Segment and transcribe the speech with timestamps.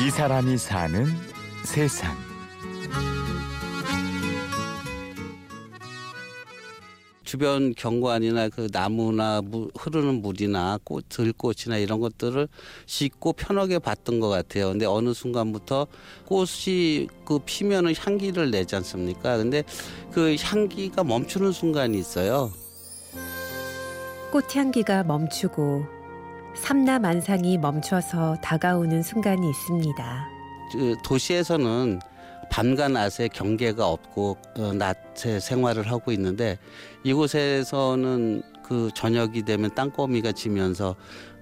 [0.00, 1.06] 이 사람이 사는
[1.64, 2.16] 세상.
[7.24, 12.46] 주변 경관이나 그 나무나 무, 흐르는 물이나 꽃, 들꽃이나 이런 것들을
[12.86, 14.68] 씻고 편하게 봤던 것 같아요.
[14.68, 15.88] 근데 어느 순간부터
[16.26, 19.36] 꽃이 그 피면은 향기를 내지 않습니까?
[19.36, 19.64] 근데
[20.12, 22.52] 그 향기가 멈추는 순간이 있어요.
[24.30, 25.97] 꽃향기가 멈추고
[26.54, 30.28] 삼라 만상이 멈춰서 다가오는 순간이 있습니다.
[30.72, 32.00] 그 도시에서는
[32.50, 36.58] 밤과 낮의 경계가 없고 어, 낮에 생활을 하고 있는데
[37.04, 40.94] 이곳에서는 그 저녁이 되면 땅거미가 지면서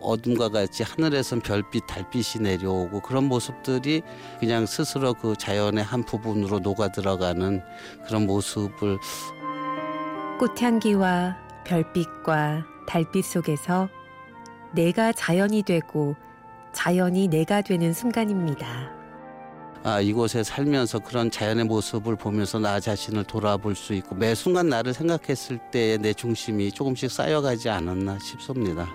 [0.00, 4.02] 어둠과 같이 하늘에선 별빛, 달빛이 내려오고 그런 모습들이
[4.40, 7.62] 그냥 스스로 그 자연의 한 부분으로 녹아 들어가는
[8.06, 8.98] 그런 모습을
[10.38, 13.88] 꽃향기와 별빛과 달빛 속에서
[14.74, 16.16] 내가 자연이 되고
[16.72, 18.92] 자연이 내가 되는 순간입니다.
[19.84, 24.94] 아, 이곳에 살면서 그런 자연의 모습을 보면서 나 자신을 돌아볼 수 있고 매 순간 나를
[24.94, 28.88] 생각했을 때의 내 중심이 조금씩 쌓여가지 않았나 싶습니다.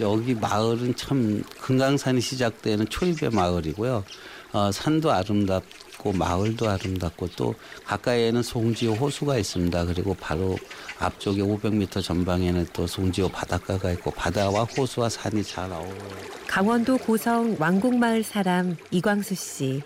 [0.00, 4.04] 여기 마을은 참 금강산이 시작되는 초입의 마을이고요.
[4.52, 9.84] 어, 산도 아름답고 마을도 아름답고 또 가까이에는 송지호 호수가 있습니다.
[9.86, 10.56] 그리고 바로
[10.98, 16.42] 앞쪽에 500m 전방에는 또 송지호 바닷가가 있고 바다와 호수와 산이 잘 어울려요.
[16.48, 19.82] 강원도 고성 왕곡마을 사람 이광수 씨.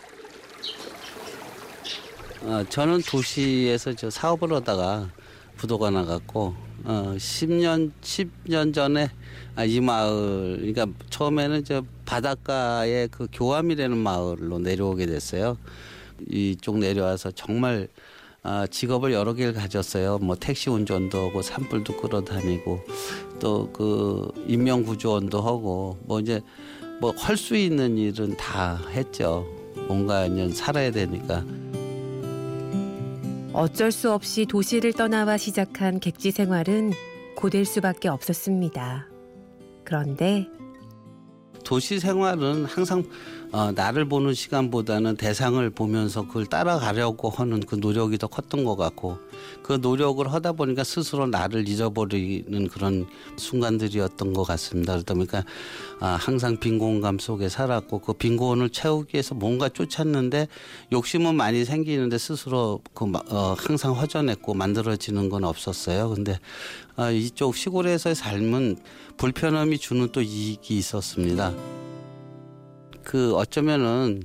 [2.43, 5.11] 어, 저는 도시에서 저 사업을 하다가
[5.57, 9.11] 부도가 나갔고 어, 10년 10년 전에
[9.57, 15.57] 아, 이 마을 그러니까 처음에는 저 바닷가에 그 교암이라는 마을로 내려오게 됐어요.
[16.31, 17.89] 이쪽 내려와서 정말
[18.43, 20.19] 아, 직업을 여러 개를 가졌어요.
[20.19, 22.81] 뭐 택시 운전도 하고 산불도 끌어다니고
[23.41, 26.41] 또 그 인명 구조원도 하고 뭐 이제
[27.01, 29.45] 뭐 할 수 있는 일은 다 했죠.
[29.89, 31.45] 뭔가 이제 살아야 되니까.
[33.53, 36.93] 어쩔 수 없이 도시를 떠나와 시작한 객지 생활은
[37.37, 39.09] 고될 수밖에 없었습니다.
[39.85, 40.47] 그런데
[41.67, 43.03] 도시 생활은 항상
[43.53, 49.19] 어, 나를 보는 시간보다는 대상을 보면서 그걸 따라가려고 하는 그 노력이 더 컸던 것 같고
[49.63, 53.07] 그 노력을 하다 보니까 스스로 나를 잊어버리는 그런
[53.37, 54.93] 순간들이었던 것 같습니다.
[54.95, 55.45] 그러다 보니까
[56.01, 60.49] 아, 항상 빈 공감 속에 살았고 그 빈 공원을 채우기 위해서 뭔가 쫓았는데
[60.93, 66.11] 욕심은 많이 생기는데 스스로 그 어, 항상 허전했고 만들어지는 건 없었어요.
[66.11, 66.39] 근데
[66.97, 68.79] 아, 이쪽 시골에서의 삶은
[69.19, 71.55] 불편함이 주는 또 이익이 있었습니다.
[73.03, 74.23] 그 어쩌면은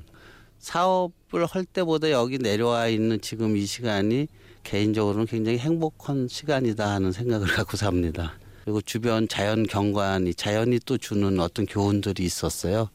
[0.60, 4.28] 사업을 할 때보다 여기 내려와 있는 지금 이 시간이
[4.64, 8.34] 개인적으로는 굉장히 행복한 시간이다 하는 생각을 갖고 삽니다.
[8.64, 12.90] 그리고 주변 자연 경관이 자연이 또 주는 어떤 교훈들이 있었어요.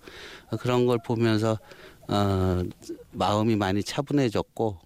[0.58, 1.58] 그런 걸 보면서
[2.08, 2.62] 어,
[3.12, 4.78] 마음이 많이 차분해졌고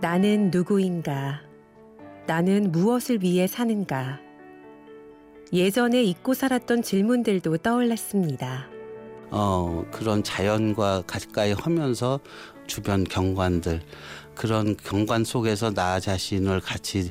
[0.00, 1.43] 나는 누구인가?
[2.26, 4.18] 나는 무엇을 위해 사는가?
[5.52, 8.66] 예전에 잊고 살았던 질문들도 떠올랐습니다.
[9.30, 12.20] 어, 그런 자연과 가까이 하면서
[12.66, 13.82] 주변 경관들
[14.34, 17.10] 그런 경관 속에서 나 자신을 같이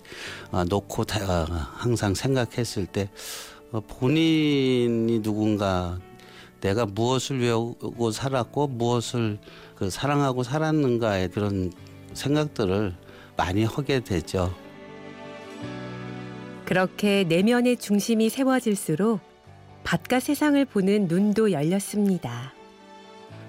[0.51, 3.09] 어, 놓고 다, 어, 항상 생각했을 때
[3.71, 5.99] 어, 본인이 누군가
[6.59, 9.37] 내가 무엇을 외우고 살았고 무엇을
[9.75, 11.71] 그 사랑하고 살았는가의 그런
[12.13, 12.95] 생각들을
[13.35, 14.62] 많이 하게 되죠.
[16.65, 19.19] 그렇게 내면의 중심이 세워질수록
[19.83, 22.53] 바깥 세상을 보는 눈도 열렸습니다.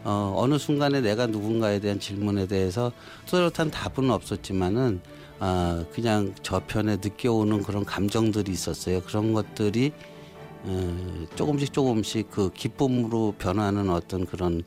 [0.03, 2.93] 어, 어느 순간에 내가 누군가에 대한 질문에 대해서
[3.27, 5.01] 뚜렷한 답은 없었지만은
[5.39, 9.01] 아, 그냥 저편에 느껴오는 그런 감정들이 있었어요.
[9.03, 9.93] 그런 것들이
[10.65, 14.63] 어, 조금씩 조금씩 그 기쁨으로 변하는 어떤 그런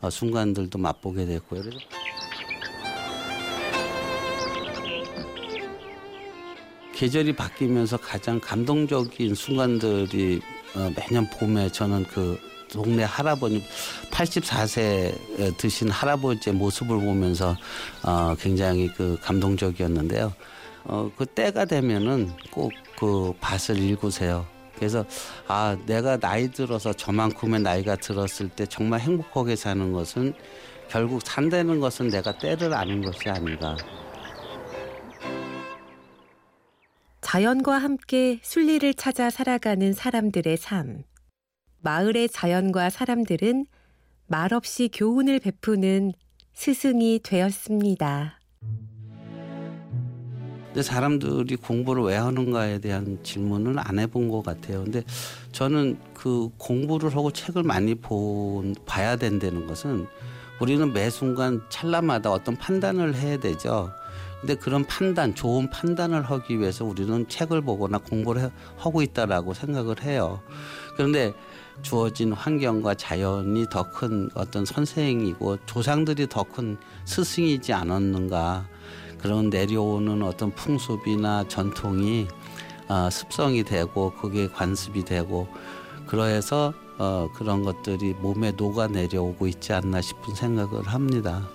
[0.00, 1.62] 어, 순간들도 맛보게 됐고요.
[1.62, 1.78] 그래서
[7.02, 10.40] 계절이 바뀌면서 가장 감동적인 순간들이
[10.76, 12.38] 어, 매년 봄에 저는 그
[12.70, 13.62] 동네 할아버지
[14.10, 17.56] 84세 드신 할아버지의 모습을 보면서
[18.04, 20.32] 어, 굉장히 그 감동적이었는데요.
[20.84, 22.70] 어, 그 때가 되면은 꼭
[23.02, 24.46] 그 밭을 읽으세요.
[24.76, 25.04] 그래서
[25.48, 30.32] 아 내가 나이 들어서 저만큼의 나이가 들었을 때 정말 행복하게 사는 것은
[30.88, 33.76] 결국 산다는 것은 내가 때를 아는 것이 아닌가.
[37.32, 41.02] 자연과 함께 순리를 찾아 살아가는 사람들의 삶.
[41.80, 43.64] 마을의 자연과 사람들은
[44.26, 46.12] 말없이 교훈을 베푸는
[46.52, 48.38] 스승이 되었습니다.
[50.66, 54.84] 근데 사람들이 공부를 왜 하는가에 대한 질문을 안 해본 것 같아요.
[54.84, 55.02] 근데
[55.52, 60.06] 저는 그 공부를 하고 책을 많이 본 봐야 된다는 것은
[60.60, 63.90] 우리는 매 순간 찰나마다 어떤 판단을 해야 되죠.
[64.40, 70.02] 근데 그런 판단, 좋은 판단을 하기 위해서 우리는 책을 보거나 공부를 해- 하고 있다라고 생각을
[70.02, 70.40] 해요.
[70.96, 71.32] 그런데
[71.82, 78.66] 주어진 환경과 자연이 더 큰 어떤 선생이고 조상들이 더 큰 스승이지 않았는가
[79.18, 82.26] 그런 내려오는 어떤 풍습이나 전통이
[82.88, 85.46] 어, 습성이 되고 그게 관습이 되고
[86.06, 91.48] 그러해서 어, 그런 것들이 몸에 녹아 내려오고 있지 않나 싶은 생각을 합니다.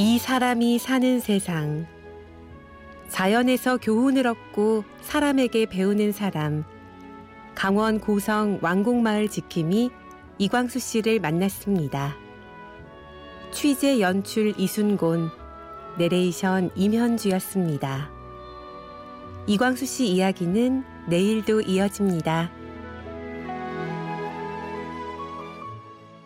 [0.00, 1.84] 이 사람이 사는 세상.
[3.08, 6.62] 자연에서 교훈을 얻고 사람에게 배우는 사람.
[7.56, 9.90] 강원 고성 왕곡마을 지킴이
[10.38, 12.14] 이광수 씨를 만났습니다.
[13.50, 15.30] 취재 연출 이순곤,
[15.98, 18.08] 내레이션 임현주였습니다.
[19.48, 22.52] 이광수 씨 이야기는 내일도 이어집니다.